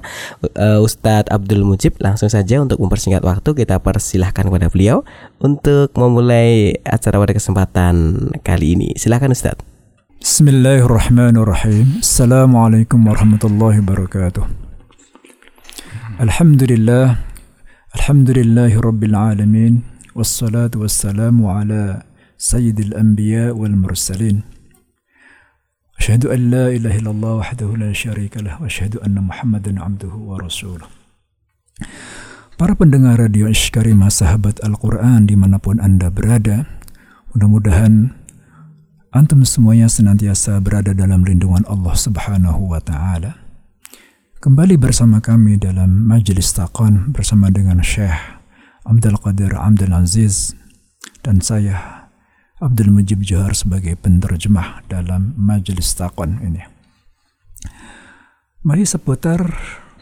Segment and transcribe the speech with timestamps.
[0.55, 5.03] uh, Ustadz Abdul Mujib langsung saja untuk mempersingkat waktu kita persilahkan kepada beliau
[5.43, 7.93] untuk memulai acara pada kesempatan
[8.39, 8.95] kali ini.
[8.95, 9.59] Silahkan Ustadz.
[10.23, 11.99] Bismillahirrahmanirrahim.
[11.99, 14.47] Assalamualaikum warahmatullahi wabarakatuh.
[16.15, 17.19] Alhamdulillah
[17.91, 19.83] Alhamdulillahi rabbil alamin
[20.15, 22.07] Wassalatu wassalamu ala
[22.39, 24.54] Sayyidil anbiya wal mursalin
[25.99, 30.87] أشهد أن لا إله إلا الله وحده لا شريك له وأشهد أن محمدا عبده ورسوله
[32.55, 36.63] Para pendengar Radio Ishkarima Sahabat Al-Quran di mana pun Anda berada,
[37.35, 38.15] mudah-mudahan
[39.15, 43.39] Antum semuanya senantiasa berada dalam lindungan Allah Subhanahu wa Ta'ala.
[44.43, 48.11] Kembali bersama kami dalam Majelis Taqan bersama dengan Syekh
[48.83, 50.51] Abdul Qadir Abdul Aziz
[51.23, 52.04] dan saya
[52.60, 56.60] Abdul Mujib Johar sebagai penerjemah dalam Majelis Taqon ini.
[58.60, 59.40] Mari seputar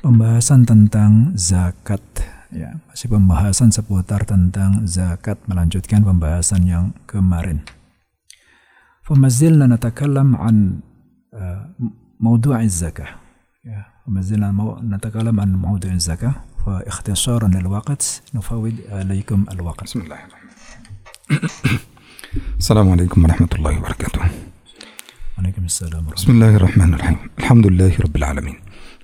[0.03, 2.03] pembahasan tentang zakat
[2.51, 7.63] ya, masih pembahasan seputar tentang zakat melanjutkan pembahasan yang kemarin.
[9.09, 9.29] فما
[9.67, 10.81] نتكلم عن
[12.21, 13.09] موضوع الزكاة
[14.07, 16.35] فما زلنا نتكلم عن موضوع الزكاة
[16.67, 20.49] فاختصارا للوقت نفوض عليكم الوقت بسم الله الرحمن
[21.31, 21.92] الرحيم
[22.34, 24.22] السلام عليكم ورحمة الله وبركاته.
[25.38, 27.18] عليكم السلام ورحمة بسم الله الرحمن الرحيم.
[27.40, 28.56] الحمد لله رب العالمين.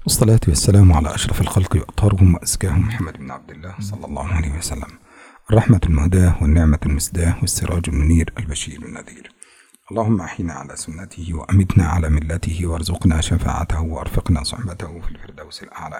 [0.04, 4.92] والصلاة والسلام على أشرف الخلق وأطهرهم وأزكاهم محمد بن عبد الله صلى الله عليه وسلم.
[5.50, 9.32] الرحمة المهداة والنعمة المسداة والسراج المنير البشير النذير.
[9.92, 16.00] اللهم أحينا على سنته وأمتنا على ملته وارزقنا شفاعته وأرفقنا صحبته في الفردوس الأعلى.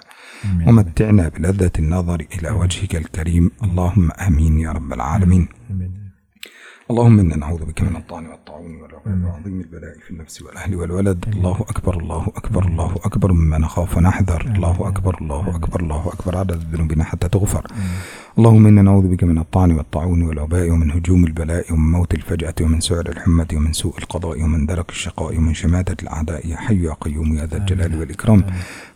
[0.68, 3.52] ومتعنا بلذة النظر إلى وجهك الكريم.
[3.64, 5.48] اللهم آمين يا رب العالمين.
[5.72, 5.99] آمين.
[6.92, 11.26] اللهم إنا نعوذ بك من الطعن والطاعون والعقاب وعظيم البلاء في النفس والأهل والولد.
[11.28, 13.32] الله أكبر الله أكبر الله أكبر.
[13.34, 16.38] مما نخاف ونحذر الله أكبر الله أكبر الله أكبر.
[16.38, 17.68] عدد ذنوبنا حتى تغفر.
[18.40, 22.80] اللهم إنا نعوذ بك من الطعن والطاعون والوباء ومن هجوم البلاء ومن موت الفجأة ومن
[22.80, 27.34] سعر الحمة ومن سوء القضاء ومن درك الشقاء ومن شماتة الأعداء يا حي يا قيوم
[27.34, 28.44] يا ذا الجلال والإكرام.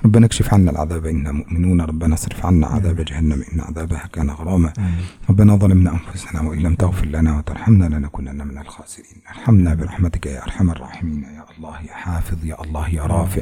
[0.05, 1.81] ربنا اكشف عنا العذاب إنا مؤمنون.
[1.81, 4.73] ربنا اصرف عنا عذاب جهنم إن عذابها كان غراما.
[5.29, 9.17] ربنا ظلمنا أنفسنا وإن لم تغفر لنا وترحمنا لنكونن من الخاسرين.
[9.29, 11.23] ارحمنا برحمتك يا أرحم الراحمين.
[11.23, 13.41] يا الله يا حافظ يا الله يا رافع.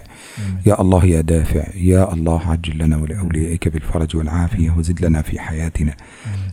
[0.66, 1.66] يا الله يا دافع.
[1.76, 5.91] يا الله عجل لنا ولأوليائك بالفرج والعافية وزد لنا في حياتنا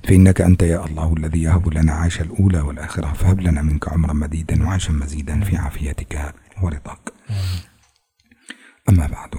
[0.04, 4.66] فإنك أنت يا الله الذي يهب لنا عيش الأولى والآخرة فهب لنا منك عمرا مديدا
[4.66, 7.12] وعيشا مزيدا في عافيتك ورضاك.
[8.88, 9.34] أما بعد.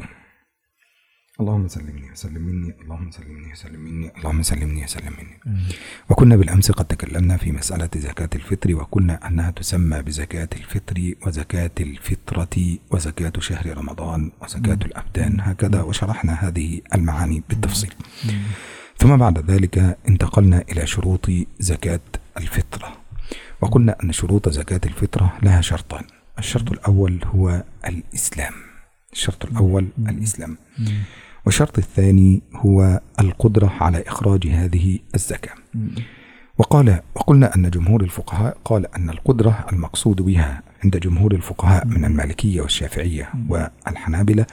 [1.42, 5.40] اللهم سلمني وسلم مني اللهم سلمني وسلم مني اللهم سلمني وسلم مني
[6.10, 12.78] وكنا بالأمس قد تكلمنا في مسألة زكاة الفطر وقلنا أنها تسمى بزكاة الفطر وزكاة الفطرة
[12.92, 15.40] وزكاة شهر رمضان وزكاة الأبدان.
[15.40, 17.94] هكذا وشرحنا هذه المعاني بالتفصيل.
[19.00, 21.30] ثم بعد ذلك انتقلنا إلى شروط
[21.60, 22.00] زكاة
[22.38, 22.98] الفطرة.
[23.62, 26.04] وقلنا أن شروط زكاة الفطرة لها شرطان.
[26.40, 28.54] الشرط الأول هو الإسلام.
[29.14, 30.58] الشرط الأول الإسلام.
[31.46, 35.54] والشرط الثاني هو القدرة على إخراج هذه الزكاة.
[36.58, 42.62] وقال وقلنا أن جمهور الفقهاء قال أن القدرة المقصود بها عند جمهور الفقهاء من المالكية
[42.62, 44.46] والشافعية والحنابلة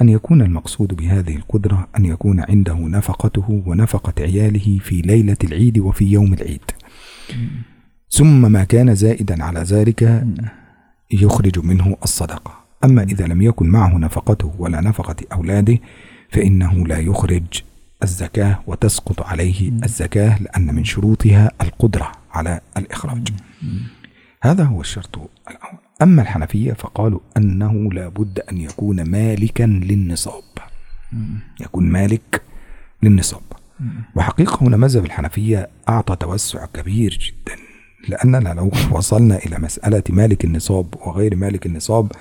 [0.00, 6.04] أن يكون المقصود بهذه القدرة أن يكون عنده نفقته ونفقة عياله في ليلة العيد وفي
[6.04, 6.60] يوم العيد.
[8.10, 10.26] ثم ما كان زائدا على ذلك
[11.10, 12.64] يخرج منه الصدقة.
[12.84, 15.78] أما إذا لم يكن معه نفقته ولا نفقة أولاده
[16.30, 17.62] فإنه لا يخرج
[18.02, 23.28] الزكاة وتسقط عليه الزكاة لأن من شروطها القدرة على الإخراج.
[24.42, 25.87] هذا هو الشرط الأول.
[26.02, 30.42] أما الحنفية فقالوا أنه لا بد أن يكون مالكا للنصاب.
[31.60, 32.42] يكون مالك
[33.02, 33.42] للنصاب.
[34.14, 37.56] وحقيقة هنا مذهب الحنفية أعطى توسع كبير جدا
[38.08, 42.12] لأننا لو وصلنا إلى مسألة مالك النصاب وغير مالك النصاب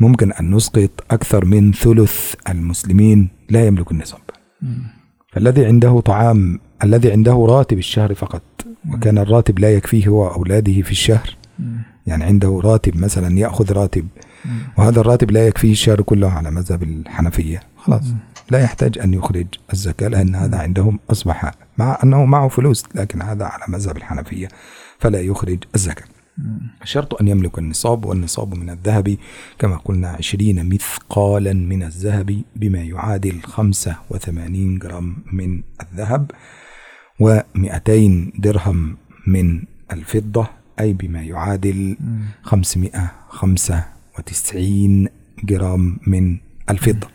[0.00, 4.20] ممكن أن نسقط أكثر من ثلث المسلمين لا يملك النصاب.
[5.32, 8.42] فالذي عنده طعام الذي عنده راتب الشهر فقط
[8.92, 11.36] وكان الراتب لا يكفيه هو أولاده في الشهر
[12.06, 14.08] يعني عنده راتب مثلا يأخذ راتب.
[14.78, 17.60] وهذا الراتب لا يكفيه الشهر كله على مذهب الحنفية.
[17.76, 18.04] خلاص.
[18.50, 23.44] لا يحتاج أن يخرج الزكاة لأن هذا عندهم أصبح مع أنه معه فلوس لكن هذا
[23.44, 24.48] على مذهب الحنفية
[24.98, 26.04] فلا يخرج الزكاة.
[26.84, 29.16] شرط أن يملك النصاب والنصاب من الذهب
[29.58, 36.30] كما قلنا عشرين مثقالا من الذهب بما يعادل خمسة وثمانين جرام من الذهب
[37.20, 39.62] ومئتين درهم من
[39.92, 40.46] الفضة
[40.80, 41.96] أي بما يعادل
[42.42, 43.84] خمسمائة خمسة
[44.18, 45.08] وتسعين
[45.44, 46.36] جرام من
[46.70, 47.08] الفضة.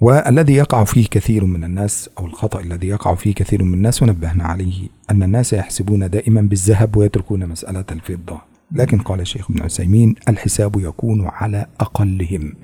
[0.00, 4.44] والذي يقع فيه كثير من الناس أو الخطأ الذي يقع فيه كثير من الناس ونبهنا
[4.44, 8.40] عليه أن الناس يحسبون دائما بالذهب ويتركون مسألة الفضة.
[8.72, 12.54] لكن قال الشيخ ابن عثيمين الحساب يكون على أقلهم.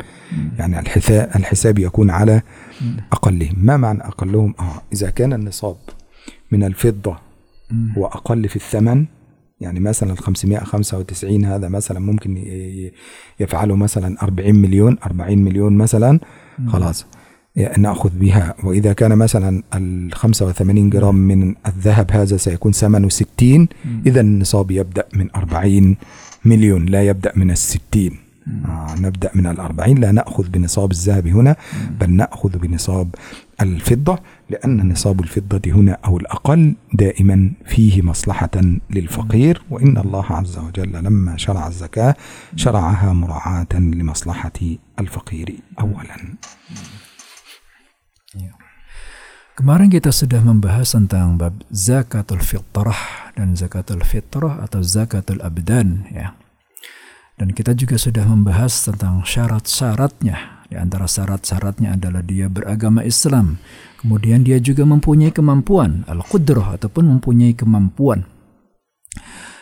[0.58, 0.78] يعني
[1.36, 2.42] الحساب يكون على
[3.12, 3.54] أقلهم.
[3.56, 5.76] ما معنى أقلهم؟ آه إذا كان النصاب
[6.52, 7.18] من الفضة
[7.98, 9.06] هو أقل في الثمن
[9.62, 12.36] يعني مثلا ال 595 هذا مثلا ممكن
[13.40, 16.20] يفعله مثلا 40 مليون 40 مليون مثلا
[16.68, 17.06] خلاص.
[17.78, 18.54] نأخذ بها.
[18.64, 23.68] وإذا كان مثلا ال 85 جرام من الذهب هذا سيكون ثمنه 60
[24.06, 25.96] اذا النصاب يبدأ من 40
[26.44, 28.10] مليون لا يبدأ من ال 60
[28.42, 29.98] آه نبدأ من الأربعين.
[29.98, 31.56] لا نأخذ بنصاب الذهب هنا
[32.00, 33.14] بل نأخذ بنصاب
[33.60, 34.18] الفضة
[34.50, 38.56] لأن نصاب الفضة هنا أو الأقل دائما فيه مصلحة
[38.90, 39.62] للفقير.
[39.70, 42.14] وإن الله عز وجل لما شرع الزكاة
[42.56, 44.58] شرعها مراعاة لمصلحة
[44.98, 45.48] الفقير
[45.80, 46.18] اولا.
[49.52, 56.32] Kemarin kita sudah membahas tentang bab zakatul fitrah dan zakatul fitrah atau zakatul abdan ya.
[57.36, 60.68] Dan kita juga sudah membahas tentang syarat-syaratnya.
[60.68, 63.60] Di antara syarat-syaratnya adalah dia beragama Islam.
[64.00, 68.24] Kemudian dia juga mempunyai kemampuan al-qudrah ataupun mempunyai kemampuan.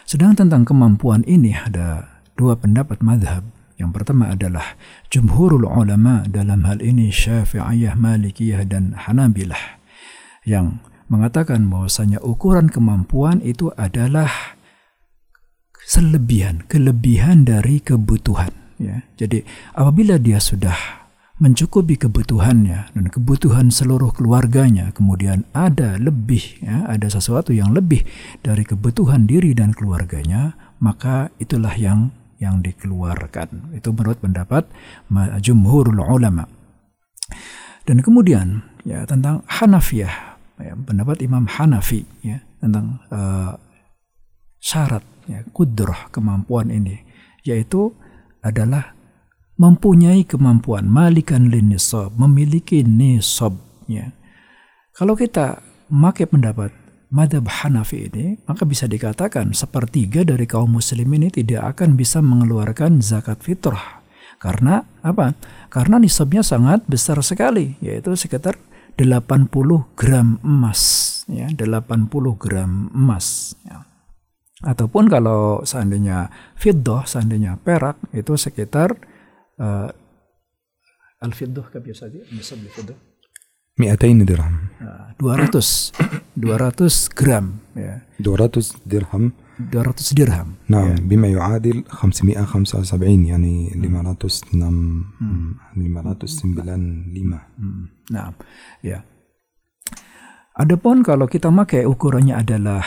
[0.06, 3.46] Sedang tentang kemampuan ini ada dua pendapat madhab.
[3.80, 4.76] Yang pertama adalah
[5.08, 9.80] jumhurul ulama dalam hal ini syafi'iyah, malikiyah dan hanabilah
[10.44, 14.58] yang mengatakan bahwasanya ukuran kemampuan itu adalah
[15.90, 18.54] selebihan, kelebihan dari kebutuhan.
[18.78, 19.02] Ya.
[19.18, 19.42] Jadi
[19.74, 21.02] apabila dia sudah
[21.42, 28.06] mencukupi kebutuhannya dan kebutuhan seluruh keluarganya, kemudian ada lebih, ya, ada sesuatu yang lebih
[28.46, 33.74] dari kebutuhan diri dan keluarganya, maka itulah yang yang dikeluarkan.
[33.74, 34.70] Itu menurut pendapat
[35.42, 36.46] jumhurul ulama.
[37.84, 43.60] Dan kemudian ya tentang Hanafiyah ya, pendapat Imam Hanafi ya, tentang uh,
[44.60, 47.00] syarat ya, kudrah kemampuan ini
[47.42, 47.96] yaitu
[48.44, 48.92] adalah
[49.60, 53.56] mempunyai kemampuan malikan nisab memiliki nisab
[53.88, 54.12] ya.
[54.96, 56.70] Kalau kita memakai pendapat
[57.12, 63.02] madhab Hanafi ini, maka bisa dikatakan sepertiga dari kaum muslim ini tidak akan bisa mengeluarkan
[63.02, 64.00] zakat fitrah.
[64.40, 65.36] Karena apa?
[65.68, 68.56] Karena nisabnya sangat besar sekali, yaitu sekitar
[68.96, 70.80] 80 gram emas
[71.28, 73.79] ya 80 gram emas ya.
[74.63, 78.95] ataupun kalau seandainya fiddah seandainya perak itu sekitar
[79.59, 79.91] uh,
[81.21, 82.95] al fiddah كم يساوي نصب الفضة
[83.79, 84.55] 200 درهم
[85.19, 85.91] 200
[86.37, 91.01] 200 gram ya 200 dirham 200 dirham نعم ya.
[91.01, 94.55] بما يعادل 575 يعني 506
[95.75, 97.39] 595
[98.05, 98.29] Nah,
[98.85, 99.01] ya.
[100.53, 102.85] Adapun kalau kita pakai ukurannya adalah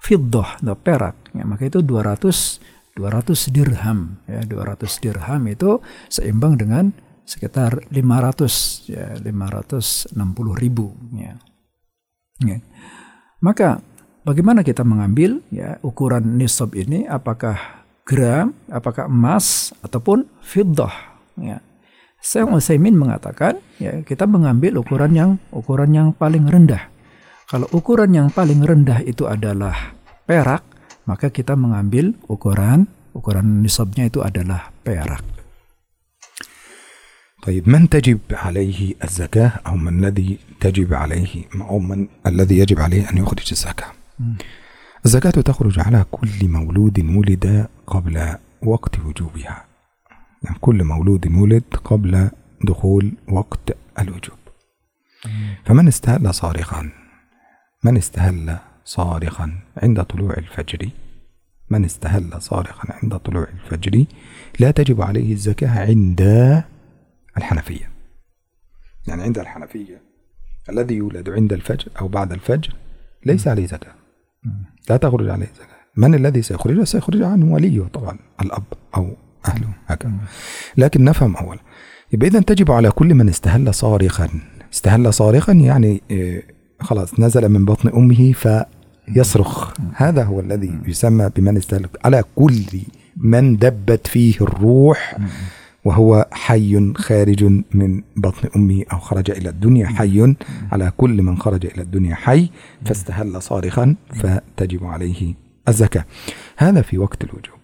[0.00, 5.78] fiddah perak, ya, maka itu 200 200 dirham ya 200 dirham itu
[6.10, 6.90] seimbang dengan
[7.22, 10.18] sekitar 500 ya 560
[10.58, 11.38] ribu ya.
[12.42, 12.58] ya.
[13.40, 13.78] Maka
[14.26, 20.90] bagaimana kita mengambil ya ukuran nisab ini apakah gram, apakah emas ataupun fiddah
[21.38, 21.62] ya.
[22.20, 26.89] Syekh Utsaimin mengatakan, ya kita mengambil ukuran yang ukuran yang paling rendah.
[27.50, 30.62] Kalau ukuran yang paling rendah itu adalah perak,
[31.10, 35.26] maka kita mengambil ukuran ukuran nisabnya itu adalah perak.
[37.40, 43.10] طيب من تجب عليه الزكاة أو من الذي تجب عليه أو من الذي يجب عليه
[43.10, 43.90] أن يخرج الزكاة
[45.04, 49.64] الزكاة تخرج على كل مولود ولد قبل وقت وجوبها
[50.42, 52.30] يعني كل مولود ولد قبل
[52.64, 54.40] دخول وقت الوجوب
[55.64, 56.99] فمن استهل صارخا
[57.84, 60.88] من استهل صارخا عند طلوع الفجر؟
[61.70, 64.04] من استهل صارخا عند طلوع الفجر؟
[64.60, 66.20] لا تجب عليه الزكاة عند
[67.36, 67.90] الحنفية.
[69.06, 70.02] يعني عند الحنفية
[70.68, 72.74] الذي يولد عند الفجر أو بعد الفجر
[73.26, 73.94] ليس عليه زكاة.
[74.90, 75.80] لا تخرج عليه زكاة.
[75.96, 78.64] من الذي سيخرجها سيخرج عنه وليه طبعا الأب
[78.96, 80.12] أو أهله هكذا.
[80.76, 81.60] لكن نفهم أولا
[82.12, 84.28] يبقى إذا تجب على كل من استهل صارخا.
[84.72, 89.72] استهل صارخا يعني إيه، خلاص نزل من بطن أمه فيصرخ.
[89.94, 92.62] هذا هو الذي يسمى بمن استهل على كل
[93.16, 95.16] من دبت فيه الروح
[95.84, 97.44] وهو حي خارج
[97.74, 100.34] من بطن أمه أو خرج إلى الدنيا حي.
[100.72, 102.50] على كل من خرج إلى الدنيا حي
[102.84, 105.34] فاستهل صارخا فتجب عليه
[105.68, 106.04] الزكاة.
[106.56, 107.60] هذا في وقت الوجوب.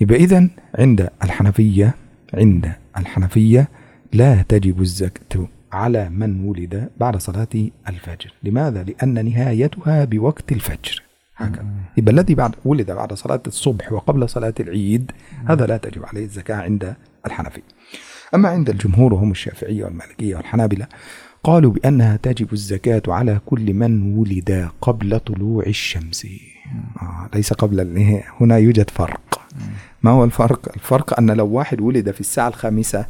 [0.00, 1.94] يبقى اذا عند الحنفية
[2.34, 3.68] عند الحنفية
[4.12, 8.32] لا تجب الزكاة على من ولد بعد صلاة الفجر.
[8.42, 11.02] لماذا؟ لأن نهايتها بوقت الفجر.
[11.36, 11.66] هكذا.
[11.96, 15.12] يبقى الذي بعد ولد بعد صلاة الصبح وقبل صلاة العيد
[15.48, 16.94] هذا لا تجب عليه الزكاة عند
[17.26, 17.62] الحنفي.
[18.34, 20.86] أما عند الجمهور وهم الشافعية والمالكية والحنابلة
[21.44, 26.26] قالوا بأنها تجب الزكاة على كل من ولد قبل طلوع الشمس.
[27.02, 27.98] آه ليس قبل
[28.40, 29.40] هنا يوجد فرق.
[30.02, 33.06] ما هو الفرق؟ الفرق أن لو واحد ولد في الساعة الخامسة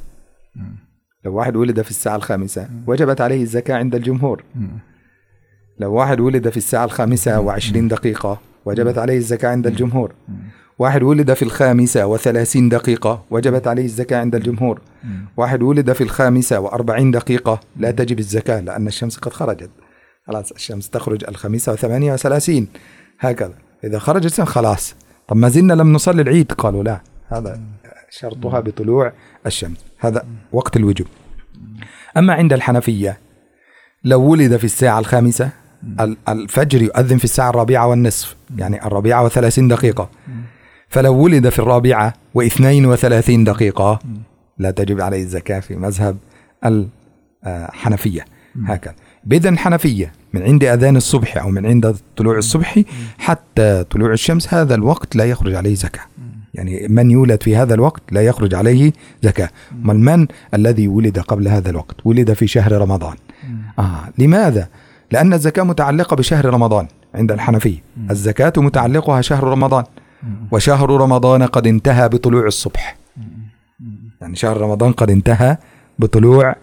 [1.24, 4.44] لو واحد ولد في الساعة الخامسة وجبت عليه الزكاة عند الجمهور.
[5.78, 10.14] لو واحد ولد في الساعة الخامسة وعشرين دقيقة وجبت عليه الزكاة عند الجمهور.
[10.78, 14.80] واحد ولد في الخامسة وثلاثين دقيقة وجبت عليه الزكاة عند الجمهور.
[15.36, 19.70] واحد ولد في الخامسة وأربعين دقيقة لا تجب الزكاة لأن الشمس قد خرجت.
[20.26, 22.68] خلاص الشمس تخرج الخامسة وثمانية وثلاثين.
[23.20, 23.54] هكذا.
[23.84, 24.94] إذا خرجت خلاص.
[25.28, 27.00] طب ما زلنا لم نصلي العيد؟ قالوا لا.
[27.30, 27.60] هذا
[28.10, 29.12] شرطها بطلوع
[29.46, 29.78] الشمس.
[29.98, 31.06] هذا وقت الوجوب.
[32.16, 33.18] أما عند الحنفية
[34.04, 35.50] لو ولد في الساعة الخامسة
[36.28, 40.10] الفجر يؤذن في الساعة الرابعة والنصف يعني الرابعة وثلاثين دقيقة.
[40.88, 43.98] فلو ولد في الرابعة واثنين وثلاثين دقيقة
[44.58, 46.16] لا تجب عليه الزكاة في مذهب
[47.46, 48.24] الحنفية
[48.66, 48.94] هكذا.
[49.24, 52.80] بإذن حنفية من عند أذان الصبح أو من عند طلوع الصبح
[53.18, 56.04] حتى طلوع الشمس هذا الوقت لا يخرج عليه زكاة.
[56.54, 58.92] يعني من يولد في هذا الوقت لا يخرج عليه
[59.22, 59.50] زكاة.
[59.72, 63.16] من الذي ولد قبل هذا الوقت؟ ولد في شهر رمضان.
[63.78, 64.68] آه لماذا؟
[65.12, 67.82] لأن الزكاة متعلقة بشهر رمضان عند الحنفية.
[68.10, 69.84] الزكاة متعلقها شهر رمضان.
[70.52, 72.96] وشهر رمضان قد انتهى بطلوع الصبح.
[74.20, 75.56] يعني شهر رمضان قد انتهى
[75.98, 76.54] بطلوع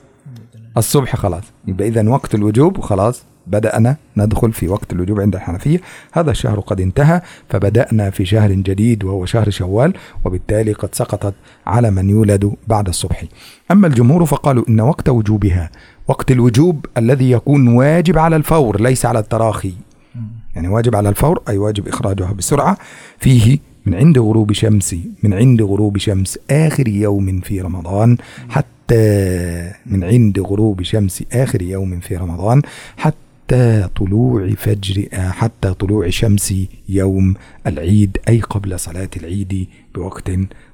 [0.77, 1.44] الصبح خلاص.
[1.67, 3.24] يبقى إذا وقت الوجوب خلاص.
[3.48, 5.82] بدأنا ندخل في وقت الوجوب عند الحنفية.
[6.12, 9.94] هذا الشهر قد انتهى فبدأنا في شهر جديد وهو شهر شوال
[10.25, 11.34] وبالتالي قد سقطت
[11.68, 13.24] على من يولد بعد الصبح.
[13.72, 15.70] أما الجمهور فقالوا إن وقت وجوبها
[16.08, 19.74] وقت الوجوب الذي يكون واجب على الفور ليس على التراخي.
[20.56, 22.77] يعني واجب على الفور أي واجب إخراجها بسرعة.
[23.20, 28.18] فيه من عند غروب شمس من عند غروب شمس آخر يوم في رمضان
[28.50, 32.62] حتى من عند غروب شمس آخر يوم في رمضان
[32.98, 33.26] حتى
[33.96, 36.54] طلوع فجر حتى طلوع شمس
[36.89, 37.36] يوم
[37.68, 40.32] العيد أي قبل صلاة العيد بوقت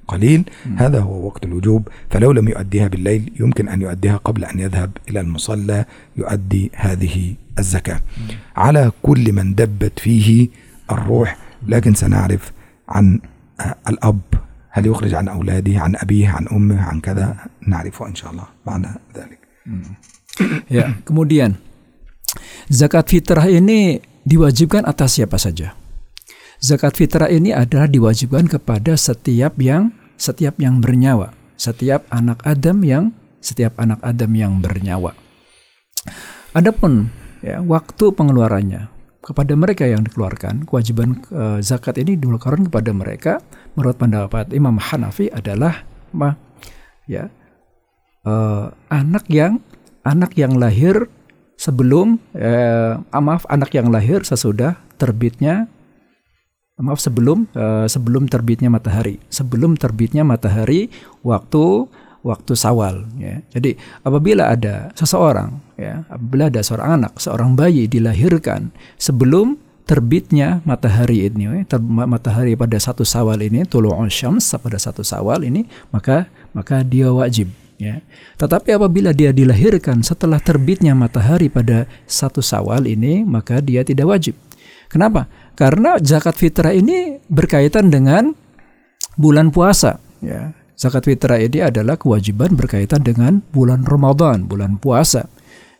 [0.07, 0.43] قليل.
[0.75, 1.87] هذا هو وقت الوجوب.
[2.09, 5.85] فلو لم يؤديها بالليل يمكن أن يؤديها قبل أن يذهب إلى المصلى
[6.17, 8.01] يؤدي هذه الزكاة.
[8.55, 10.47] على كل من دبت فيه
[10.91, 11.37] الروح.
[11.67, 12.51] لكن سنعرف
[12.89, 13.19] عن
[13.89, 14.19] الأب.
[14.69, 17.35] هل يخرج عن أولاده عن أبيه عن أمه عن كذا؟
[17.67, 19.39] نعرفه إن شاء الله بعد ذلك.
[20.69, 21.53] ya kemudian
[22.71, 25.75] zakat fitrah ini diwajibkan atas siapa saja
[26.63, 33.11] zakat fitrah ini adalah diwajibkan kepada setiap yang setiap yang bernyawa, setiap anak Adam yang
[33.43, 35.11] setiap anak Adam yang bernyawa.
[36.55, 37.11] Adapun
[37.43, 38.87] ya waktu pengeluarannya
[39.19, 43.33] kepada mereka yang dikeluarkan kewajiban uh, zakat ini dikeluarkan kepada mereka
[43.75, 45.83] menurut pendapat Imam Hanafi adalah
[46.15, 46.35] ma,
[47.07, 47.27] ya
[48.27, 49.59] uh, anak yang
[50.03, 51.07] anak yang lahir
[51.63, 55.71] sebelum uh, maaf anak yang lahir sesudah terbitnya
[56.75, 59.23] maaf sebelum uh, sebelum terbitnya matahari.
[59.31, 60.91] Sebelum terbitnya matahari
[61.23, 61.87] waktu
[62.27, 63.39] waktu sawal ya.
[63.55, 71.27] Jadi apabila ada seseorang ya apabila ada seorang anak seorang bayi dilahirkan sebelum terbitnya matahari
[71.27, 76.87] ini ter, matahari pada satu sawal ini tulu'un syams pada satu sawal ini maka maka
[76.87, 77.51] dia wajib
[77.83, 77.95] ya
[78.39, 84.39] tetapi apabila dia dilahirkan setelah terbitnya matahari pada satu sawal ini maka dia tidak wajib
[84.87, 88.33] kenapa karena zakat fitrah ini berkaitan dengan
[89.17, 90.01] bulan puasa.
[90.23, 95.29] Ya, zakat fitrah ini adalah kewajiban berkaitan dengan bulan Ramadan, bulan puasa.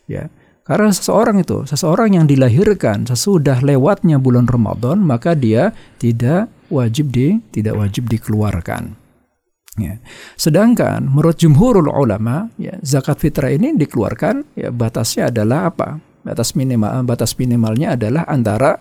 [0.06, 0.30] Ya,
[0.64, 7.36] Karena seseorang itu, seseorang yang dilahirkan sesudah lewatnya bulan Ramadan, maka dia tidak wajib di
[7.52, 8.96] tidak wajib dikeluarkan.
[9.74, 9.98] Ya.
[10.38, 15.98] Sedangkan menurut jumhurul ulama, ya, zakat fitrah ini dikeluarkan, ya, batasnya adalah apa?
[16.24, 18.80] Batas minimal batas minimalnya adalah antara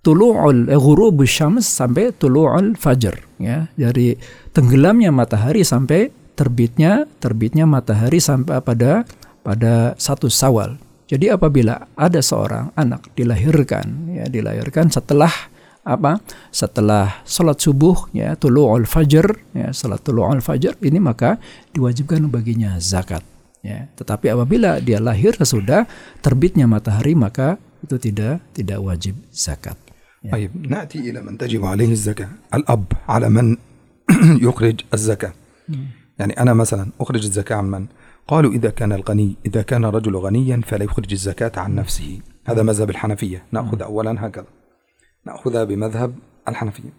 [0.00, 4.16] tulu'ul ghurubus syams sampai tulu'ul fajr ya dari
[4.52, 9.04] tenggelamnya matahari sampai terbitnya terbitnya matahari sampai pada
[9.44, 15.32] pada satu sawal jadi apabila ada seorang anak dilahirkan ya dilahirkan setelah
[15.85, 16.17] apa?
[16.49, 21.37] Setelah sholat subuh ya tulu'ul fajr ya salat tulu'ul fajr ini maka
[21.77, 23.21] diwajibkan baginya zakat
[23.61, 23.85] ya.
[23.93, 25.85] Tetapi apabila dia lahir sesudah
[26.25, 29.77] terbitnya matahari maka itu tidak tidak wajib zakat.
[30.25, 30.33] Ya.
[30.33, 33.57] طيب نأتي إلى من تجب عليه الزكاة الأب على من
[34.41, 35.33] يخرج الزكاة
[36.19, 37.85] يعني أنا مثلا أخرج الزكاة عن من
[38.27, 42.89] قالوا إذا كان الغني إذا كان الرجل غنيا فلا يخرج الزكاة عن نفسه هذا مذهب
[42.89, 44.49] الحنفية نأخذ أولا هكذا
[45.26, 46.14] نأخذها بمذهب
[46.48, 46.92] الحنفية.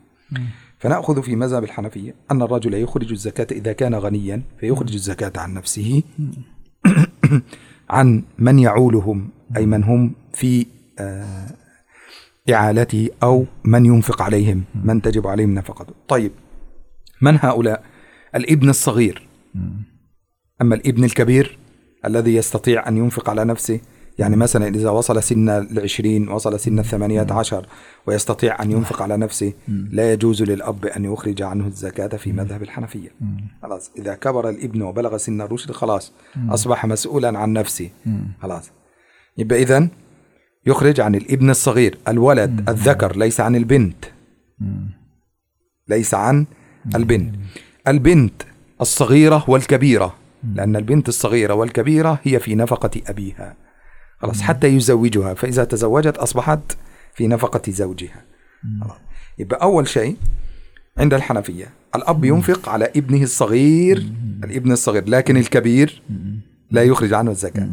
[0.79, 6.03] فنأخذ في مذهب الحنفية أن الرجل يخرج الزكاة إذا كان غنيا فيخرج الزكاة عن نفسه
[7.89, 10.65] عن من يعولهم أي من هم في
[10.99, 11.47] آه،
[12.49, 15.93] إعالته أو من ينفق عليهم من تجب عليهم نفقته.
[16.07, 16.31] طيب
[17.21, 17.83] من هؤلاء؟
[18.35, 19.27] الإبن الصغير.
[20.61, 21.57] أما الإبن الكبير
[22.05, 23.79] الذي يستطيع أن ينفق على نفسه
[24.21, 27.67] يعني مثلا إذا وصل سن العشرين وصل سن الثمانية عشر
[28.07, 33.09] ويستطيع أن ينفق على نفسه لا يجوز للأب أن يخرج عنه الزكاة في مذهب الحنفية.
[33.61, 36.13] خلاص إذا كبر الابن وبلغ سن الرشد خلاص
[36.49, 37.89] أصبح مسؤولا عن نفسه.
[38.41, 38.71] خلاص.
[39.37, 39.89] يبقى إذن
[40.65, 44.05] يخرج عن الابن الصغير الولد الذكر ليس عن البنت.
[45.87, 46.45] ليس عن
[46.95, 47.35] البنت.
[47.87, 48.43] البنت
[48.81, 50.15] الصغيرة والكبيرة
[50.55, 53.55] لأن البنت الصغيرة والكبيرة هي في نفقة أبيها.
[54.21, 55.33] خلاص حتى يزوجها.
[55.33, 56.77] فإذا تزوجت أصبحت
[57.13, 58.21] في نفقة زوجها.
[58.81, 58.97] خلاص.
[59.39, 60.17] يبقى أول شيء
[60.97, 64.13] عند الحنفية الأب ينفق على ابنه الصغير
[64.43, 66.01] الابن الصغير لكن الكبير
[66.71, 67.69] لا يخرج عنه الزكاة.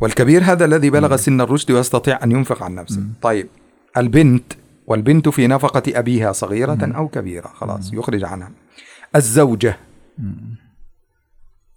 [0.00, 3.02] والكبير هذا الذي بلغ سن الرشد ويستطيع أن ينفق عن نفسه.
[3.22, 3.48] طيب
[3.96, 4.52] البنت
[4.86, 8.50] والبنت في نفقة أبيها صغيرة أو كبيرة خلاص يخرج عنها.
[9.16, 9.76] الزوجة.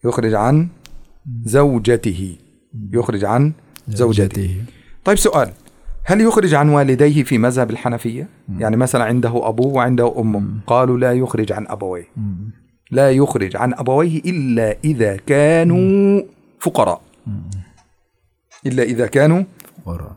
[0.05, 0.67] يخرج عن
[1.43, 2.37] زوجته.
[2.93, 3.53] يخرج عن
[3.87, 4.55] زوجته.
[5.05, 5.51] طيب سؤال
[6.05, 8.27] هل يخرج عن والديه في مذهب الحنفية؟
[8.57, 10.43] يعني مثلا عنده أبوه وعنده أمه.
[10.67, 12.07] قالوا لا يخرج عن أبويه.
[12.91, 16.21] لا يخرج عن أبويه إلا إذا كانوا
[16.59, 17.01] فقراء.
[18.65, 19.43] إلا إذا كانوا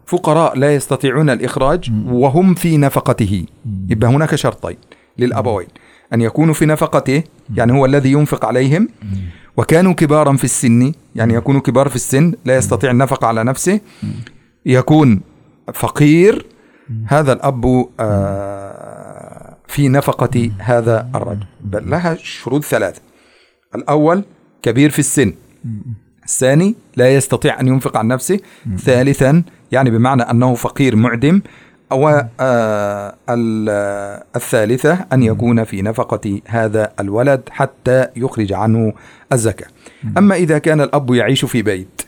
[0.06, 0.58] فقراء.
[0.58, 3.46] لا يستطيعون الإخراج وهم في نفقته.
[3.88, 4.76] يبقى هناك شرطين
[5.18, 5.68] للأبوين.
[6.14, 7.22] أن يكونوا في نفقته
[7.54, 8.88] يعني هو الذي ينفق عليهم.
[9.56, 13.80] وكانوا كبارا في السن يعني يكونوا كبار في السن لا يستطيع النفقة على نفسه.
[14.66, 15.20] يكون
[15.74, 16.46] فقير
[17.06, 21.46] هذا الأب آه، في نفقة هذا الرجل.
[21.60, 23.00] بل لها شروط ثلاثة.
[23.74, 24.24] الأول
[24.62, 25.32] كبير في السن.
[26.24, 28.40] الثاني لا يستطيع أن ينفق عن نفسه.
[28.78, 31.42] ثالثا يعني بمعنى أنه فقير معدم.
[31.92, 38.92] والثالثة آه، أن يكون في نفقة هذا الولد حتى يخرج عنه
[39.32, 39.68] الزكاة.
[40.18, 42.02] أما إذا كان الأب يعيش في بيت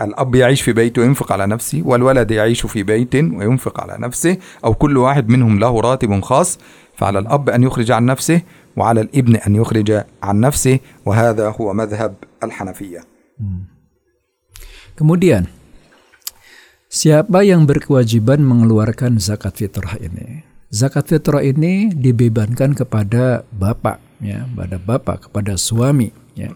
[0.00, 4.74] الأب يعيش في بيت وينفق على نفسه والولد يعيش في بيت وينفق على نفسه أو
[4.74, 6.58] كل واحد منهم له راتب خاص
[6.96, 8.40] فعلى الأب أن يخرج عن نفسه
[8.76, 13.00] وعلى الابن أن يخرج عن نفسه وهذا هو مذهب الحنفية.
[14.96, 15.44] Kemudian
[16.92, 20.44] Siapa yang berkewajiban mengeluarkan zakat fitrah ini?
[20.68, 26.52] Zakat fitrah ini dibebankan kepada bapak, ya, pada bapak, kepada suami, ya.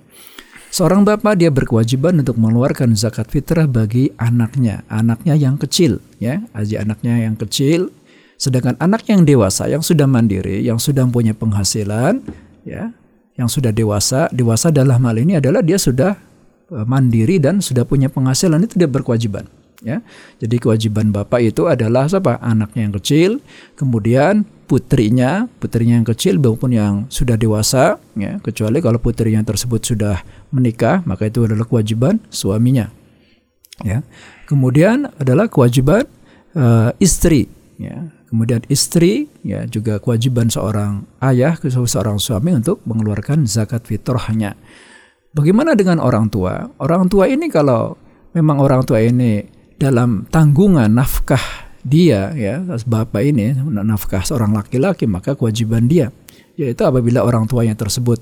[0.69, 6.85] Seorang bapak dia berkewajiban untuk mengeluarkan zakat fitrah bagi anaknya, anaknya yang kecil, ya, aja
[6.85, 7.89] anaknya yang kecil.
[8.37, 12.21] Sedangkan anak yang dewasa, yang sudah mandiri, yang sudah punya penghasilan,
[12.69, 12.93] ya,
[13.41, 16.13] yang sudah dewasa, dewasa dalam hal ini adalah dia sudah
[16.77, 19.49] eh, mandiri dan sudah punya penghasilan itu dia berkewajiban
[19.87, 20.03] ya.
[20.43, 22.43] Jadi kewajiban bapak itu adalah siapa?
[22.43, 23.31] Anaknya yang kecil,
[23.79, 28.43] kemudian putrinya, putrinya yang kecil maupun yang sudah dewasa, ya.
[28.43, 32.91] Kecuali kalau putrinya tersebut sudah menikah, maka itu adalah kewajiban suaminya.
[33.87, 34.03] Ya.
[34.51, 36.11] Kemudian adalah kewajiban
[36.59, 37.47] uh, istri,
[37.79, 38.11] ya.
[38.27, 44.59] Kemudian istri ya juga kewajiban seorang ayah, seorang suami untuk mengeluarkan zakat fitrahnya.
[45.31, 46.67] Bagaimana dengan orang tua?
[46.83, 47.95] Orang tua ini kalau
[48.35, 51.43] memang orang tua ini dalam tanggungan nafkah
[51.87, 56.11] dia ya bapak ini nafkah seorang laki-laki maka kewajiban dia
[56.57, 58.19] yaitu apabila orang tuanya tersebut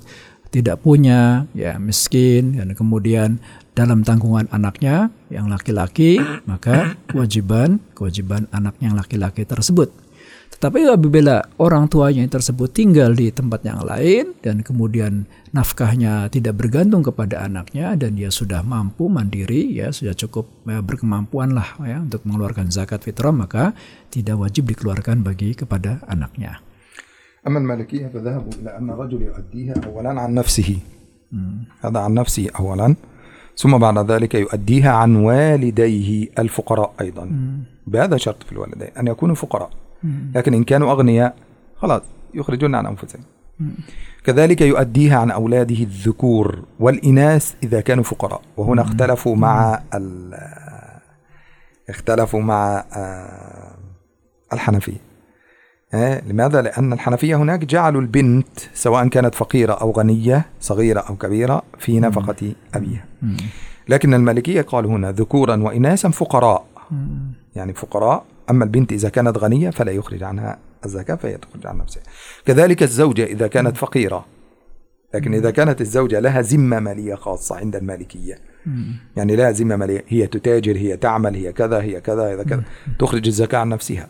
[0.54, 3.42] tidak punya, ya miskin dan kemudian
[3.74, 9.90] dalam tanggungan anaknya yang laki-laki, maka kewajiban kewajiban anaknya yang laki-laki tersebut.
[10.53, 15.23] Tetapi apabila orang tuanya tersebut tinggal di tempat yang lain dan kemudian
[15.55, 21.55] nafkahnya tidak bergantung kepada anaknya dan dia sudah mampu mandiri ya sudah cukup ya, berkemampuan
[21.55, 23.71] lah ya untuk mengeluarkan zakat fitrah maka
[24.11, 26.59] tidak wajib dikeluarkan bagi kepada anaknya.
[27.47, 30.77] أما المالكية فذهبوا إلى أن الرجل يؤديها أولا عن نفسه
[31.79, 32.95] هذا عن نفسه أولا
[33.55, 37.31] ثم بعد ذلك يؤديها عن والديه الفقراء أيضا
[37.87, 39.69] بهذا شرط في الوالدين أن يكونوا فقراء
[40.34, 41.36] لكن إن كانوا أغنياء
[41.76, 42.02] خلاص
[42.34, 43.22] يخرجون عن أنفسهم.
[44.24, 48.40] كذلك يؤديها عن أولاده الذكور والإناث إذا كانوا فقراء.
[48.56, 49.82] وهنا اختلفوا مع
[51.88, 53.74] اختلفوا مع آه،
[54.52, 55.14] الحنفية.
[56.26, 62.00] لماذا؟ لأن الحنفية هناك جعلوا البنت سواء كانت فقيرة أو غنية صغيرة أو كبيرة في
[62.00, 63.04] نفقة أبيها.
[63.88, 66.66] لكن المالكية قالوا هنا ذكورا وإناثا فقراء.
[67.56, 72.02] يعني فقراء أما البنت إذا كانت غنية فلا يخرج عنها الزكاة فهي تخرج عن نفسها
[72.46, 74.24] كذلك الزوجة إذا كانت فقيرة
[75.14, 78.38] لكن إذا كانت الزوجة لها ذمة مالية خاصة عند المالكية.
[79.16, 82.64] يعني لها ذمة مالية هي تتاجر هي تعمل هي كذا هي كذا هي كذا
[82.98, 84.08] تخرج الزكاة عن نفسها.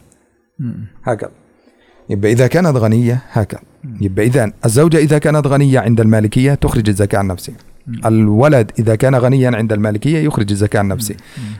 [1.04, 1.30] هكذا.
[2.10, 3.60] يبقى إذا كانت غنية هكذا.
[4.00, 7.56] يبقى إذا الزوجة إذا كانت غنية عند المالكية تخرج الزكاة عن نفسها.
[8.06, 11.14] الولد إذا كان غنيا عند المالكية يخرج الزكاة عن نفسه.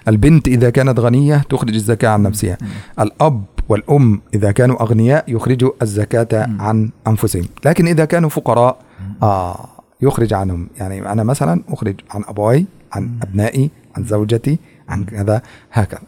[0.08, 2.58] البنت إذا كانت غنية تخرج الزكاة عن نفسها.
[3.00, 7.44] الأب والأم إذا كانوا أغنياء يخرجوا الزكاة عن أنفسهم.
[7.64, 8.78] لكن إذا كانوا فقراء
[9.22, 9.68] آه
[10.02, 10.68] يخرج عنهم.
[10.76, 14.58] يعني أنا مثلا أخرج عن أبوي عن أبنائي عن زوجتي
[14.88, 16.00] عن كذا هكذا.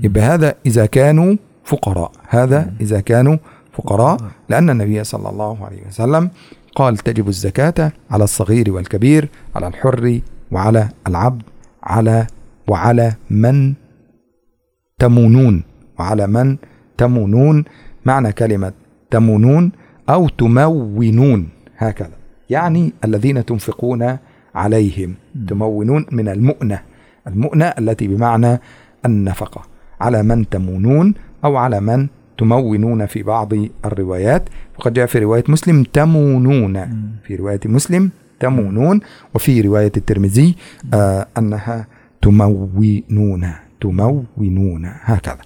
[0.00, 2.12] يبقى هذا إذا كانوا فقراء.
[2.28, 3.36] هذا إذا كانوا
[3.72, 4.16] فقراء
[4.48, 6.30] لأن النبي صلى الله عليه وسلم
[6.78, 10.20] قال تجب الزكاة على الصغير والكبير على الحر
[10.52, 11.42] وعلى العبد
[11.82, 12.26] على
[12.68, 13.74] وعلى من
[14.98, 15.62] تمونون
[15.98, 16.56] وعلى من
[16.98, 17.64] تمونون
[18.04, 18.72] معنى كلمة
[19.10, 19.72] تمونون
[20.08, 22.16] أو تمونون هكذا.
[22.50, 24.18] يعني الذين تنفقون
[24.54, 25.14] عليهم
[25.48, 26.82] تمونون من المؤنة
[27.26, 28.60] المؤنة التي بمعنى
[29.06, 29.62] النفقة
[30.00, 31.14] على من تمونون
[31.44, 33.53] أو على من تمونون في بعض
[33.85, 34.43] الروايات
[34.79, 36.75] وقد جاء في رواية مسلم تمونون
[37.23, 38.99] في رواية مسلم تمونون
[39.35, 40.55] وفي رواية الترمذي
[40.93, 41.87] آه أنها
[42.21, 43.43] تمونون
[43.81, 45.43] تمونون هكذا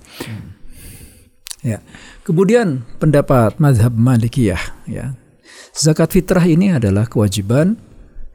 [1.65, 1.84] Ya.
[2.23, 5.17] Kemudian pendapat mazhab Malikiyah ya.
[5.76, 7.76] Zakat fitrah ini adalah kewajiban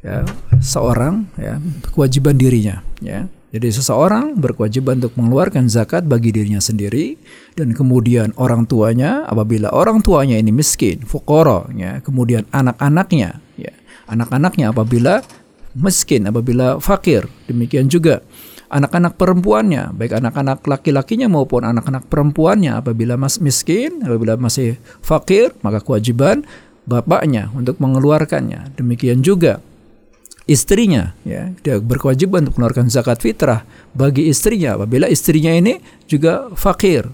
[0.05, 0.27] ya,
[0.61, 1.57] seorang ya,
[1.95, 3.31] kewajiban dirinya ya.
[3.58, 7.18] jadi seseorang berkewajiban untuk mengeluarkan zakat bagi dirinya sendiri
[7.58, 13.74] dan kemudian orang tuanya apabila orang tuanya ini miskin, fukoro, ya, kemudian anak-anaknya, ya,
[14.14, 15.26] anak-anaknya apabila
[15.74, 18.22] miskin, apabila fakir, demikian juga
[18.70, 25.82] anak-anak perempuannya, baik anak-anak laki-lakinya maupun anak-anak perempuannya apabila mas miskin, apabila masih fakir, maka
[25.82, 26.46] kewajiban
[26.86, 28.78] bapaknya untuk mengeluarkannya.
[28.78, 29.66] Demikian juga
[30.48, 31.14] istrinya.
[31.28, 31.52] Ya.
[31.62, 34.80] Dia berkewajiban untuk mengeluarkan zakat fitrah bagi istrinya.
[34.80, 37.06] Apabila istrinya ini juga fakir.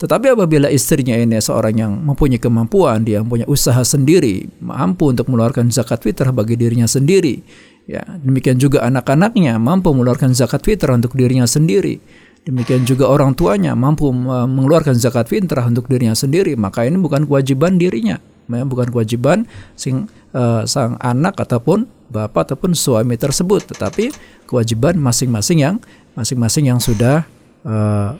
[0.00, 5.70] Tetapi apabila istrinya ini seorang yang mempunyai kemampuan dia mempunyai usaha sendiri mampu untuk mengeluarkan
[5.70, 7.38] zakat fitrah bagi dirinya sendiri
[7.86, 11.98] ya demikian juga anak-anaknya mampu mengeluarkan zakat fitrah untuk dirinya sendiri.
[12.42, 16.58] Demikian juga orang tuanya mampu mengeluarkan zakat fitrah untuk dirinya sendiri.
[16.58, 18.18] Maka ini bukan kewajiban dirinya.
[18.50, 19.46] Bukan kewajiban
[19.78, 24.12] sing uh, sang anak ataupun bapak ataupun suami tersebut, tetapi
[24.44, 25.76] kewajiban masing-masing yang
[26.12, 27.24] masing-masing yang sudah
[27.64, 28.12] uh,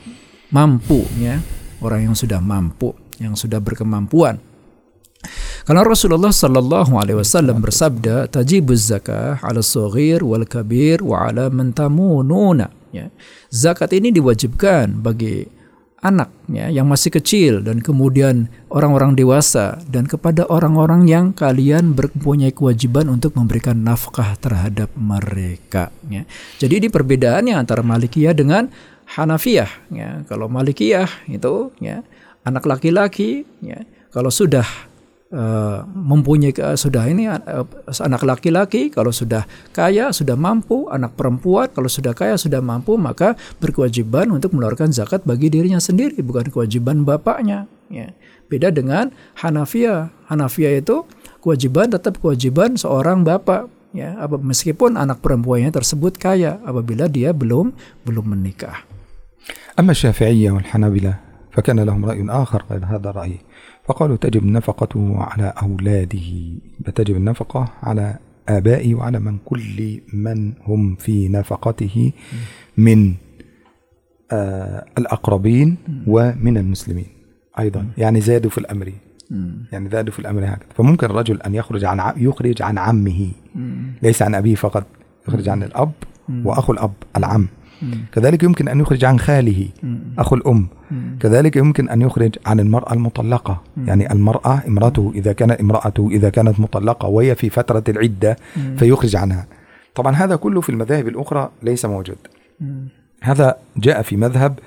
[0.49, 1.37] mampu ya,
[1.85, 4.41] orang yang sudah mampu, yang sudah berkemampuan.
[5.63, 12.73] Karena Rasulullah Sallallahu Alaihi Wasallam bersabda, "Tajibuz zakah ala soghir wal kabir wa ala mentamununa."
[12.91, 13.09] Ya.
[13.49, 15.47] Zakat ini diwajibkan bagi
[16.03, 23.07] anaknya yang masih kecil dan kemudian orang-orang dewasa dan kepada orang-orang yang kalian mempunyai kewajiban
[23.07, 26.27] untuk memberikan nafkah terhadap mereka ya.
[26.59, 28.67] Jadi ini perbedaannya antara Malikiyah dengan
[29.15, 30.27] Hanafiyah ya.
[30.27, 32.03] Kalau Malikiyah itu ya
[32.43, 34.67] anak laki-laki ya kalau sudah
[35.32, 37.66] uh, mempunyai uh, sudah ini uh,
[38.04, 39.44] anak laki-laki kalau sudah
[39.76, 45.24] kaya sudah mampu anak perempuan kalau sudah kaya sudah mampu maka berkewajiban untuk mengeluarkan zakat
[45.28, 48.12] bagi dirinya sendiri bukan kewajiban bapaknya ya
[48.48, 51.04] beda dengan Hanafiya Hanafiya itu
[51.44, 57.72] kewajiban tetap kewajiban seorang bapak ya apa meskipun anak perempuannya tersebut kaya apabila dia belum
[58.04, 58.88] belum menikah
[59.80, 61.16] أما الشافعية والحنابلة
[61.52, 63.38] فكان لهم رأي آخر غير هذا الرأي
[63.85, 66.21] فقالوا تجب النفقة على أولاده
[66.95, 68.19] تجب النفقة على
[68.49, 72.13] آبائه وعلى من كل من هم في نفقته
[72.77, 73.15] من
[74.33, 77.07] آه الأقربين ومن المسلمين
[77.59, 77.87] أيضا.
[77.99, 78.93] يعني زادوا في الأمر.
[79.73, 80.69] يعني زادوا في الأمر هكذا.
[80.75, 83.29] فممكن الرجل أن يخرج عن يخرج عن عمه.
[84.03, 84.87] ليس عن أبيه فقط
[85.29, 85.93] يخرج عن الأب
[86.45, 87.49] وأخو الأب العم.
[88.13, 89.69] كذلك يمكن أن يخرج عن خاله
[90.19, 90.69] أخو الأم.
[91.21, 93.63] كذلك يمكن أن يخرج عن المرأة المطلقة.
[93.87, 98.37] يعني المرأة امرأته إذا كانت امرأته إذا كانت مطلقة وهي في فترة العدة
[98.77, 99.47] فيخرج عنها.
[99.95, 102.19] طبعا هذا كله في المذاهب الأخرى ليس موجود.
[103.23, 104.59] هذا جاء في مذهب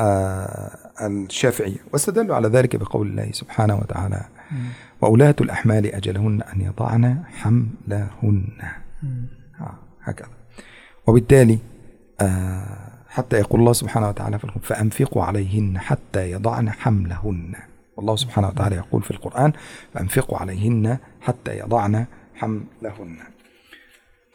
[0.00, 4.24] آه، الشافعية واستدلوا على ذلك بقول الله سبحانه وتعالى.
[5.00, 8.48] وأولاة الأحمال أجلهن أن يضعن حملهن.
[9.60, 10.28] آه، هكذا.
[11.06, 11.58] وبالتالي
[12.20, 17.54] آه، حتى يقول الله سبحانه وتعالى في القرآن فأنفقوا عليهن حتى يضعن حملهن.
[17.96, 19.52] والله سبحانه وتعالى يقول في القرآن
[19.94, 23.16] فأنفقوا عليهن حتى يضعن حملهن.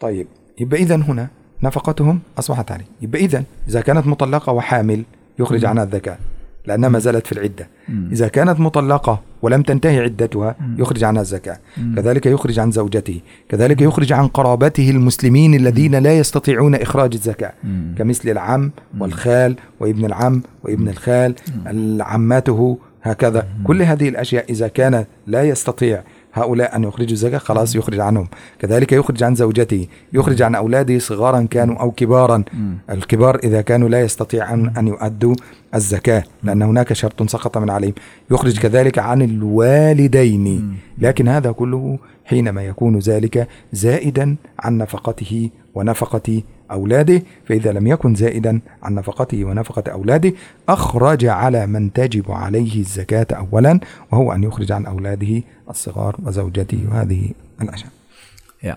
[0.00, 0.26] طيب
[0.60, 1.28] يبقى إذا هنا
[1.62, 5.04] نفقتهم أصبحت عليه يبقى إذا إذا كانت مطلقة وحامل
[5.38, 6.18] يخرج عنها الذكاء.
[6.66, 7.68] لأنها ما زالت في العدة.
[8.12, 11.58] إذا كانت مطلقة ولم تنتهي عدتها يخرج عنها الزكاة.
[11.96, 13.20] كذلك يخرج عن زوجته.
[13.48, 17.52] كذلك يخرج عن قرابته المسلمين الذين لا يستطيعون إخراج الزكاة.
[17.98, 21.34] كمثل العم والخال وابن العم وابن الخال
[22.00, 23.46] عماته هكذا.
[23.64, 28.28] كل هذه الأشياء إذا كان لا يستطيع هؤلاء أن يخرجوا الزكاة خلاص يخرج عنهم.
[28.58, 32.44] كذلك يخرج عن زوجته يخرج عن أولاده صغارا كانوا أو كبارا.
[32.90, 35.34] الكبار إذا كانوا لا يستطيعون أن يؤدوا
[35.74, 37.94] الزكاة لأن هناك شرط سقط من عليهم.
[38.30, 40.76] يخرج كذلك عن الوالدين.
[40.98, 48.60] لكن هذا كله حينما يكون ذلك زائدا عن نفقته ونفقة أولاده فإذا لم يكن زائدا
[48.82, 50.32] عن نفقته ونفقة أولاده
[50.68, 53.80] أخرج على من تجب عليه الزكاة أولا
[54.12, 57.30] وهو أن يخرج عن أولاده الصغار وزوجته وهذه
[57.62, 57.92] الأشياء
[58.60, 58.76] Ya.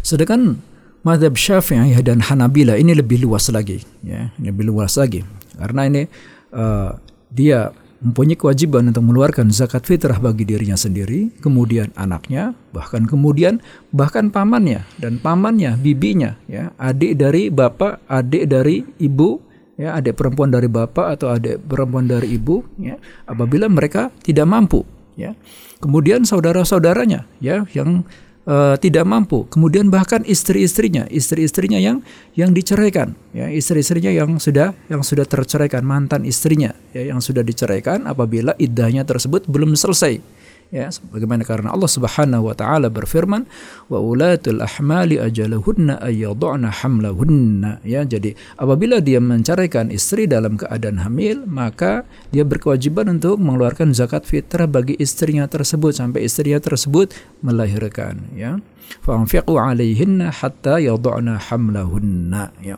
[0.00, 0.56] Sedangkan
[1.04, 5.20] madhab Syafi'i dan Hanabila ini lebih luas lagi, ya, ini lebih luas lagi.
[5.60, 6.08] Karena ini
[6.56, 6.96] uh,
[7.28, 13.62] dia mempunyai kewajiban untuk mengeluarkan zakat fitrah bagi dirinya sendiri, kemudian anaknya, bahkan kemudian
[13.94, 19.38] bahkan pamannya dan pamannya, bibinya, ya, adik dari bapak, adik dari ibu,
[19.78, 24.82] ya, adik perempuan dari bapak atau adik perempuan dari ibu, ya, apabila mereka tidak mampu,
[25.14, 25.36] ya.
[25.78, 28.02] Kemudian saudara-saudaranya, ya, yang
[28.44, 29.48] eh, tidak mampu.
[29.48, 32.00] Kemudian bahkan istri-istrinya, istri-istrinya yang
[32.36, 38.04] yang diceraikan, ya, istri-istrinya yang sudah yang sudah terceraikan, mantan istrinya, ya, yang sudah diceraikan
[38.08, 40.43] apabila iddahnya tersebut belum selesai.
[40.72, 43.46] Ya, bagaimana karena Allah Subhanahu wa taala berfirman,
[43.86, 51.46] "Wa ulatul ahmali ajalahunna ayyadhna hamlahunna." Ya, jadi apabila dia menceraikan istri dalam keadaan hamil,
[51.46, 52.02] maka
[52.34, 58.58] dia berkewajiban untuk mengeluarkan zakat fitrah bagi istrinya tersebut sampai istrinya tersebut melahirkan, ya.
[59.04, 62.76] Fa'anfiqu 'alaihinna hatta yadhna hamlahunna, ya.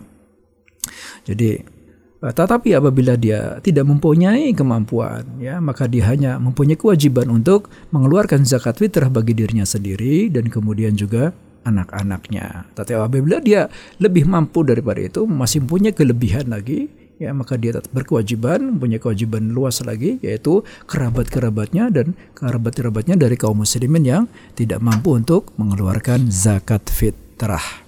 [1.24, 1.75] Jadi
[2.16, 8.80] Tetapi apabila dia tidak mempunyai kemampuan, ya maka dia hanya mempunyai kewajiban untuk mengeluarkan zakat
[8.80, 12.72] fitrah bagi dirinya sendiri dan kemudian juga anak-anaknya.
[12.72, 13.68] Tetapi apabila dia
[14.00, 16.88] lebih mampu daripada itu, masih punya kelebihan lagi,
[17.20, 23.60] ya maka dia tetap berkewajiban, punya kewajiban luas lagi, yaitu kerabat-kerabatnya dan kerabat-kerabatnya dari kaum
[23.60, 24.24] muslimin yang
[24.56, 27.85] tidak mampu untuk mengeluarkan zakat fitrah.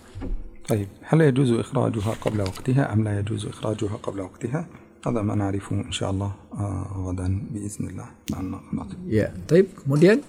[0.70, 4.66] طيب هل يجوز إخراجها قبل وقتها أم لا يجوز إخراجها قبل وقتها
[5.08, 10.24] هذا ما نعرفه إن شاء الله آه، غدا بإذن الله مع النقاط Ya, tapi kemudian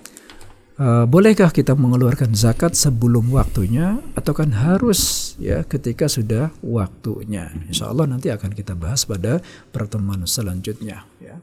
[0.78, 7.54] uh, bolehkah kita mengeluarkan zakat sebelum waktunya atau kan harus ya ketika sudah waktunya?
[7.70, 9.38] Insya Allah nanti akan kita bahas pada
[9.70, 11.06] pertemuan selanjutnya.
[11.22, 11.38] Ya.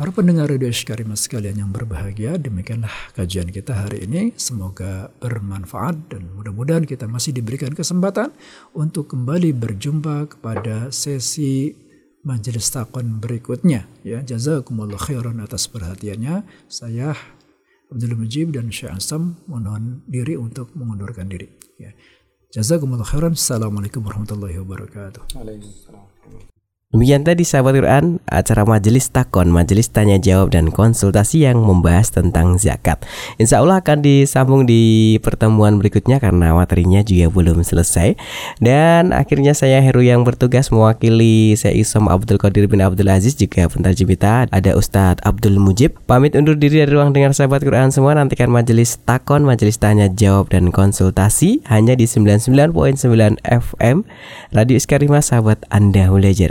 [0.00, 4.32] Para pendengar radio Sykarima sekalian yang berbahagia, demikianlah kajian kita hari ini.
[4.32, 8.32] Semoga bermanfaat dan mudah-mudahan kita masih diberikan kesempatan
[8.72, 11.76] untuk kembali berjumpa kepada sesi
[12.24, 13.84] majelis takon berikutnya.
[14.00, 16.48] Ya, jazakumullah khairan atas perhatiannya.
[16.64, 17.12] Saya
[17.92, 21.52] Abdul Mujib dan Syekh Ansam mohon diri untuk mengundurkan diri.
[21.76, 21.92] Ya.
[22.48, 23.36] Jazakumullah khairan.
[23.36, 25.28] Assalamualaikum warahmatullahi wabarakatuh.
[26.90, 32.58] Demikian tadi sahabat Quran, acara majelis takon, majelis tanya jawab dan konsultasi yang membahas tentang
[32.58, 33.06] zakat.
[33.38, 38.18] Insya Allah akan disambung di pertemuan berikutnya karena materinya juga belum selesai.
[38.58, 43.70] Dan akhirnya saya Heru yang bertugas mewakili saya Isom Abdul Qadir bin Abdul Aziz juga
[43.70, 45.94] pentarjim kita ada Ustadz Abdul Mujib.
[46.10, 48.18] Pamit undur diri dari ruang dengar sahabat Quran semua.
[48.18, 52.74] Nantikan majelis takon, majelis tanya jawab dan konsultasi hanya di 99.9
[53.46, 54.02] FM
[54.50, 56.50] Radio Iskarima sahabat Anda belajar